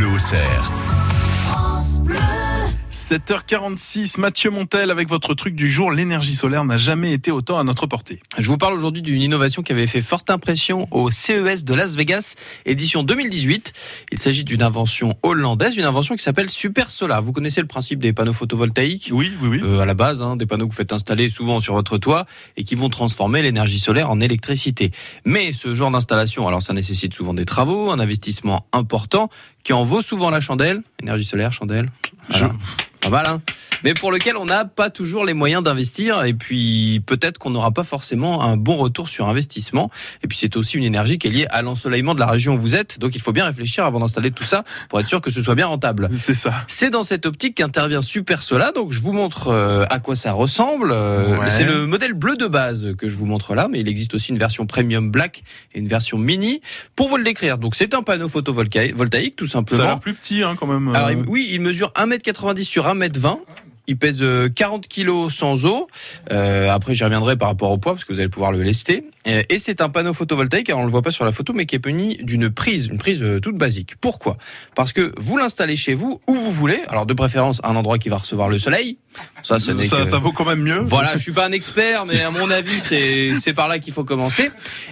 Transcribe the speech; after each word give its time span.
Bleu 0.00 0.14
au 0.14 0.18
cerf. 0.18 1.09
7h46, 3.10 4.20
Mathieu 4.20 4.52
Montel 4.52 4.88
avec 4.92 5.08
votre 5.08 5.34
truc 5.34 5.56
du 5.56 5.68
jour. 5.68 5.90
L'énergie 5.90 6.36
solaire 6.36 6.64
n'a 6.64 6.76
jamais 6.76 7.12
été 7.12 7.32
autant 7.32 7.58
à 7.58 7.64
notre 7.64 7.88
portée. 7.88 8.22
Je 8.38 8.46
vous 8.46 8.56
parle 8.56 8.72
aujourd'hui 8.72 9.02
d'une 9.02 9.20
innovation 9.20 9.62
qui 9.62 9.72
avait 9.72 9.88
fait 9.88 10.00
forte 10.00 10.30
impression 10.30 10.86
au 10.92 11.10
CES 11.10 11.64
de 11.64 11.74
Las 11.74 11.96
Vegas, 11.96 12.36
édition 12.66 13.02
2018. 13.02 13.72
Il 14.12 14.20
s'agit 14.20 14.44
d'une 14.44 14.62
invention 14.62 15.18
hollandaise, 15.24 15.76
une 15.76 15.86
invention 15.86 16.14
qui 16.14 16.22
s'appelle 16.22 16.48
Super 16.48 16.88
Solar. 16.92 17.20
Vous 17.20 17.32
connaissez 17.32 17.60
le 17.60 17.66
principe 17.66 17.98
des 17.98 18.12
panneaux 18.12 18.32
photovoltaïques? 18.32 19.10
Oui, 19.12 19.32
oui, 19.42 19.48
oui. 19.48 19.60
Euh, 19.60 19.80
à 19.80 19.86
la 19.86 19.94
base, 19.94 20.22
hein, 20.22 20.36
des 20.36 20.46
panneaux 20.46 20.68
que 20.68 20.70
vous 20.70 20.76
faites 20.76 20.92
installer 20.92 21.30
souvent 21.30 21.58
sur 21.58 21.74
votre 21.74 21.98
toit 21.98 22.26
et 22.56 22.62
qui 22.62 22.76
vont 22.76 22.90
transformer 22.90 23.42
l'énergie 23.42 23.80
solaire 23.80 24.08
en 24.08 24.20
électricité. 24.20 24.92
Mais 25.24 25.52
ce 25.52 25.74
genre 25.74 25.90
d'installation, 25.90 26.46
alors 26.46 26.62
ça 26.62 26.74
nécessite 26.74 27.12
souvent 27.12 27.34
des 27.34 27.44
travaux, 27.44 27.90
un 27.90 27.98
investissement 27.98 28.68
important 28.72 29.30
qui 29.64 29.72
en 29.72 29.82
vaut 29.82 30.00
souvent 30.00 30.30
la 30.30 30.38
chandelle. 30.38 30.80
Énergie 31.02 31.24
solaire, 31.24 31.52
chandelle. 31.52 31.90
Voilà. 32.28 32.52
Pas 33.00 33.08
mal, 33.10 33.26
hein 33.28 33.40
mais 33.82 33.94
pour 33.94 34.12
lequel 34.12 34.36
on 34.36 34.44
n'a 34.44 34.66
pas 34.66 34.90
toujours 34.90 35.24
les 35.24 35.32
moyens 35.32 35.62
d'investir 35.62 36.22
et 36.24 36.34
puis 36.34 37.00
peut-être 37.06 37.38
qu'on 37.38 37.48
n'aura 37.48 37.70
pas 37.70 37.82
forcément 37.82 38.42
un 38.42 38.58
bon 38.58 38.76
retour 38.76 39.08
sur 39.08 39.26
investissement 39.26 39.90
et 40.22 40.26
puis 40.28 40.36
c'est 40.36 40.54
aussi 40.56 40.76
une 40.76 40.84
énergie 40.84 41.16
qui 41.16 41.28
est 41.28 41.30
liée 41.30 41.46
à 41.48 41.62
l'ensoleillement 41.62 42.14
de 42.14 42.20
la 42.20 42.26
région 42.26 42.56
où 42.56 42.58
vous 42.58 42.74
êtes 42.74 42.98
donc 42.98 43.14
il 43.14 43.22
faut 43.22 43.32
bien 43.32 43.46
réfléchir 43.46 43.86
avant 43.86 43.98
d'installer 44.00 44.32
tout 44.32 44.44
ça 44.44 44.64
pour 44.90 45.00
être 45.00 45.08
sûr 45.08 45.22
que 45.22 45.30
ce 45.30 45.40
soit 45.40 45.54
bien 45.54 45.64
rentable. 45.64 46.10
C'est 46.14 46.34
ça. 46.34 46.52
C'est 46.68 46.90
dans 46.90 47.02
cette 47.04 47.24
optique 47.24 47.54
qu'intervient 47.54 48.02
Super 48.02 48.42
Sola 48.42 48.70
donc 48.72 48.92
je 48.92 49.00
vous 49.00 49.14
montre 49.14 49.48
euh, 49.48 49.86
à 49.88 49.98
quoi 49.98 50.14
ça 50.14 50.32
ressemble. 50.34 50.90
Euh, 50.92 51.38
Ouais. 51.38 51.48
C'est 51.50 51.64
le 51.64 51.86
modèle 51.86 52.12
bleu 52.12 52.36
de 52.36 52.48
base 52.48 52.94
que 52.98 53.08
je 53.08 53.16
vous 53.16 53.24
montre 53.24 53.54
là 53.54 53.66
mais 53.70 53.80
il 53.80 53.88
existe 53.88 54.12
aussi 54.12 54.30
une 54.30 54.38
version 54.38 54.66
premium 54.66 55.10
black 55.10 55.42
et 55.72 55.78
une 55.78 55.88
version 55.88 56.18
mini. 56.18 56.60
Pour 56.96 57.08
vous 57.08 57.16
le 57.16 57.24
décrire 57.24 57.56
donc 57.56 57.74
c'est 57.74 57.94
un 57.94 58.02
panneau 58.02 58.28
photovoltaïque 58.28 58.94
voltaïque, 58.94 59.36
tout 59.36 59.46
Ça 59.46 59.56
a 59.56 59.60
simplement. 59.60 59.84
l'air 59.84 60.00
plus 60.00 60.12
petit 60.12 60.42
hein, 60.42 60.54
quand 60.60 60.66
même. 60.66 60.94
Alors 60.94 61.08
euh. 61.08 61.12
il- 61.14 61.24
oui, 61.30 61.48
il 61.50 61.62
mesure 61.62 61.92
1m90 61.96 62.62
sur 62.64 62.89
1m20. 62.90 63.69
Il 63.90 63.98
pèse 63.98 64.22
euh, 64.22 64.48
40 64.48 64.86
kilos 64.86 65.34
sans 65.34 65.66
eau. 65.66 65.88
Euh, 66.30 66.70
après, 66.70 66.94
j'y 66.94 67.02
reviendrai 67.02 67.36
par 67.36 67.48
rapport 67.48 67.72
au 67.72 67.78
poids 67.78 67.92
parce 67.94 68.04
que 68.04 68.12
vous 68.12 68.20
allez 68.20 68.28
pouvoir 68.28 68.52
le 68.52 68.62
lester. 68.62 69.04
Euh, 69.26 69.42
Et 69.48 69.58
c'est 69.58 69.80
un 69.80 69.88
panneau 69.88 70.14
photovoltaïque. 70.14 70.70
Alors, 70.70 70.82
on 70.82 70.84
le 70.84 70.90
voit 70.92 71.02
pas 71.02 71.10
sur 71.10 71.24
la 71.24 71.32
photo, 71.32 71.52
mais 71.52 71.66
qui 71.66 71.74
est 71.74 71.84
muni 71.84 72.16
d'une 72.22 72.50
prise, 72.50 72.86
une 72.86 72.98
prise 72.98 73.20
euh, 73.20 73.40
toute 73.40 73.56
basique. 73.58 73.96
Pourquoi? 74.00 74.36
Parce 74.76 74.92
que 74.92 75.12
vous 75.18 75.36
l'installez 75.36 75.76
chez 75.76 75.94
vous 75.94 76.20
où 76.28 76.34
vous 76.34 76.52
voulez. 76.52 76.80
Alors, 76.88 77.04
de 77.04 77.14
préférence, 77.14 77.60
un 77.64 77.74
endroit 77.74 77.98
qui 77.98 78.08
va 78.08 78.18
recevoir 78.18 78.48
le 78.48 78.58
soleil. 78.58 78.98
Ça, 79.42 79.58
ça, 79.58 79.72
que- 79.72 80.04
ça 80.04 80.18
vaut 80.18 80.30
quand 80.30 80.44
même 80.44 80.60
mieux. 80.62 80.78
voilà, 80.78 81.14
je 81.14 81.18
suis 81.18 81.32
pas 81.32 81.46
un 81.48 81.52
expert, 81.52 82.06
mais 82.06 82.20
à 82.22 82.30
mon 82.30 82.48
avis, 82.50 82.78
c'est 82.78 83.52
par 83.52 83.66
là 83.66 83.80
qu'il 83.80 83.92
faut 83.92 84.04
commencer. 84.04 84.50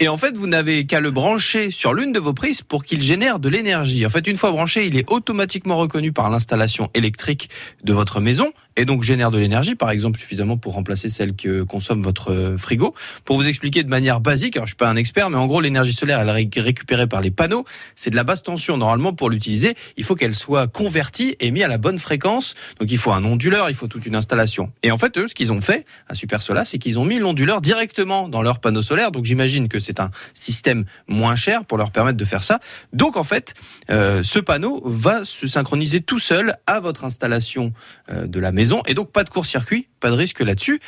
Et 0.00 0.08
en 0.08 0.16
fait, 0.16 0.36
vous 0.36 0.48
n'avez 0.48 0.84
qu'à 0.84 0.98
le 0.98 1.12
brancher 1.12 1.70
sur 1.70 1.94
l'une 1.94 2.10
de 2.10 2.18
vos 2.18 2.32
prises 2.32 2.62
pour 2.62 2.82
qu'il 2.84 3.00
génère 3.02 3.38
de 3.38 3.48
l'énergie. 3.48 4.04
En 4.04 4.10
fait, 4.10 4.26
une 4.26 4.36
fois 4.36 4.50
branché, 4.50 4.84
il 4.86 4.96
est 4.96 5.08
automatiquement 5.12 5.76
reconnu 5.76 6.10
par 6.12 6.28
l'installation 6.28 6.90
électrique 6.94 7.50
de 7.84 7.92
votre 7.92 8.20
maison 8.20 8.52
et 8.80 8.86
donc 8.86 9.02
génère 9.02 9.30
de 9.30 9.38
l'énergie, 9.38 9.74
par 9.74 9.90
exemple 9.90 10.18
suffisamment 10.18 10.56
pour 10.56 10.72
remplacer 10.72 11.10
celle 11.10 11.36
que 11.36 11.62
consomme 11.64 12.02
votre 12.02 12.32
euh, 12.32 12.56
frigo. 12.56 12.94
Pour 13.26 13.36
vous 13.36 13.46
expliquer 13.46 13.82
de 13.82 13.90
manière 13.90 14.20
basique, 14.20 14.56
alors 14.56 14.66
je 14.66 14.70
suis 14.70 14.76
pas 14.76 14.88
un 14.88 14.96
expert, 14.96 15.28
mais 15.28 15.36
en 15.36 15.46
gros, 15.46 15.60
l'énergie 15.60 15.92
solaire, 15.92 16.18
elle 16.20 16.28
est 16.28 16.32
ré- 16.32 16.50
récupérée 16.56 17.06
par 17.06 17.20
les 17.20 17.30
panneaux. 17.30 17.66
C'est 17.94 18.08
de 18.08 18.16
la 18.16 18.24
basse 18.24 18.42
tension. 18.42 18.78
Normalement, 18.78 19.12
pour 19.12 19.28
l'utiliser, 19.28 19.74
il 19.98 20.04
faut 20.04 20.14
qu'elle 20.14 20.34
soit 20.34 20.66
convertie 20.66 21.36
et 21.40 21.50
mise 21.50 21.64
à 21.64 21.68
la 21.68 21.76
bonne 21.76 21.98
fréquence. 21.98 22.54
Donc, 22.78 22.90
il 22.90 22.96
faut 22.96 23.12
un 23.12 23.22
onduleur, 23.24 23.68
il 23.68 23.74
faut 23.74 23.86
toute 23.86 24.06
une 24.06 24.16
installation. 24.16 24.72
Et 24.82 24.90
en 24.90 24.96
fait, 24.96 25.18
eux, 25.18 25.26
ce 25.28 25.34
qu'ils 25.34 25.52
ont 25.52 25.60
fait 25.60 25.84
à 26.08 26.14
Super 26.14 26.40
Solar, 26.40 26.66
c'est 26.66 26.78
qu'ils 26.78 26.98
ont 26.98 27.04
mis 27.04 27.18
l'onduleur 27.18 27.60
directement 27.60 28.28
dans 28.28 28.40
leur 28.40 28.60
panneau 28.60 28.80
solaire. 28.80 29.10
Donc, 29.10 29.26
j'imagine 29.26 29.68
que 29.68 29.78
c'est 29.78 30.00
un 30.00 30.10
système 30.32 30.84
moins 31.06 31.36
cher 31.36 31.66
pour 31.66 31.76
leur 31.76 31.90
permettre 31.90 32.16
de 32.16 32.24
faire 32.24 32.44
ça. 32.44 32.60
Donc, 32.94 33.18
en 33.18 33.24
fait, 33.24 33.52
euh, 33.90 34.22
ce 34.22 34.38
panneau 34.38 34.80
va 34.86 35.24
se 35.24 35.46
synchroniser 35.46 36.00
tout 36.00 36.18
seul 36.18 36.56
à 36.66 36.80
votre 36.80 37.04
installation 37.04 37.72
euh, 38.10 38.26
de 38.26 38.40
la 38.40 38.52
maison. 38.52 38.59
Et 38.86 38.94
donc, 38.94 39.12
pas 39.12 39.24
de 39.24 39.30
court-circuit, 39.30 39.88
pas 40.00 40.10
de 40.10 40.16
risque 40.16 40.40
là-dessus. 40.40 40.80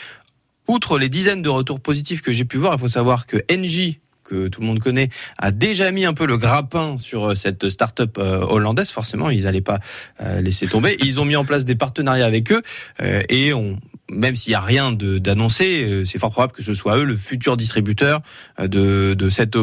Outre 0.68 0.98
les 0.98 1.08
dizaines 1.08 1.42
de 1.42 1.48
retours 1.48 1.80
positifs 1.80 2.22
que 2.22 2.32
j'ai 2.32 2.44
pu 2.44 2.56
voir, 2.56 2.74
il 2.74 2.80
faut 2.80 2.88
savoir 2.88 3.26
que 3.26 3.36
NJ, 3.50 3.98
que 4.24 4.48
tout 4.48 4.60
le 4.60 4.66
monde 4.66 4.78
connaît, 4.78 5.10
a 5.38 5.50
déjà 5.50 5.90
mis 5.90 6.04
un 6.04 6.14
peu 6.14 6.26
le 6.26 6.36
grappin 6.36 6.96
sur 6.96 7.30
euh, 7.30 7.34
cette 7.34 7.68
start-up 7.68 8.16
euh, 8.18 8.40
hollandaise. 8.40 8.90
Forcément, 8.90 9.30
ils 9.30 9.44
n'allaient 9.44 9.60
pas 9.60 9.80
euh, 10.20 10.40
laisser 10.40 10.66
tomber. 10.66 10.96
Ils 11.00 11.20
ont 11.20 11.24
mis 11.24 11.36
en 11.36 11.44
place 11.44 11.64
des 11.64 11.74
partenariats 11.74 12.26
avec 12.26 12.52
eux 12.52 12.62
et 13.28 13.52
même 14.10 14.36
s'il 14.36 14.50
n'y 14.50 14.54
a 14.54 14.60
rien 14.60 14.92
d'annoncé, 14.92 16.04
c'est 16.06 16.18
fort 16.18 16.30
probable 16.30 16.52
que 16.52 16.62
ce 16.62 16.74
soit 16.74 16.98
eux 16.98 17.04
le 17.04 17.16
futur 17.16 17.56
distributeur 17.56 18.20
de, 18.60 19.14
de 19.14 19.30
cette 19.30 19.56